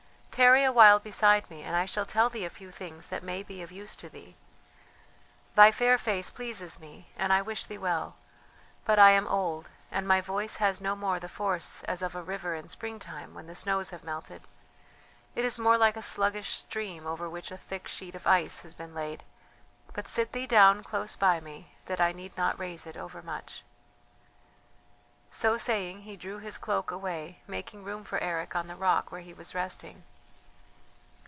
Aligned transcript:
"Tarry 0.31 0.63
awhile 0.63 0.97
beside 0.99 1.51
me 1.51 1.61
and 1.61 1.75
I 1.75 1.85
shall 1.85 2.05
tell 2.05 2.27
thee 2.29 2.45
a 2.45 2.49
few 2.49 2.71
things 2.71 3.09
that 3.09 3.21
may 3.21 3.43
be 3.43 3.61
of 3.61 3.71
use 3.71 3.95
to 3.97 4.09
thee. 4.09 4.35
Thy 5.55 5.71
fair 5.73 5.97
face 5.99 6.31
pleases 6.31 6.79
me, 6.79 7.11
and 7.17 7.31
I 7.33 7.41
wish 7.43 7.65
thee 7.65 7.77
well. 7.77 8.15
But 8.85 8.97
I 8.97 9.11
am 9.11 9.27
old, 9.27 9.69
and 9.91 10.07
my 10.07 10.19
voice 10.21 10.55
has 10.55 10.79
no 10.81 10.95
more 10.95 11.19
the 11.19 11.27
force 11.29 11.83
as 11.83 12.01
of 12.01 12.15
a 12.15 12.23
river 12.23 12.55
in 12.55 12.69
spring 12.69 12.97
time 12.97 13.33
when 13.35 13.45
the 13.45 13.53
snows 13.53 13.89
have 13.91 14.03
melted; 14.05 14.41
it 15.35 15.43
is 15.45 15.59
more 15.59 15.77
like 15.77 15.95
a 15.97 16.01
sluggish 16.01 16.49
stream 16.51 17.05
over 17.05 17.29
which 17.29 17.51
a 17.51 17.57
thick 17.57 17.87
sheet 17.87 18.15
of 18.15 18.25
ice 18.25 18.61
has 18.61 18.73
been 18.73 18.95
laid. 18.95 19.23
But 19.93 20.07
sit 20.07 20.31
thee 20.31 20.47
down 20.47 20.81
close 20.83 21.15
by 21.15 21.39
me 21.41 21.75
that 21.85 21.99
I 22.01 22.13
need 22.13 22.35
not 22.37 22.57
raise 22.57 22.87
it 22.87 22.95
overmuch." 22.97 23.63
So 25.29 25.57
saying 25.59 26.01
he 26.03 26.15
drew 26.17 26.39
his 26.39 26.57
cloak 26.57 26.89
away, 26.89 27.41
making 27.47 27.83
room 27.83 28.03
for 28.05 28.17
Eric 28.19 28.55
on 28.55 28.65
the 28.67 28.75
rock 28.77 29.11
where 29.11 29.21
he 29.21 29.33
was 29.35 29.53
resting. 29.53 30.03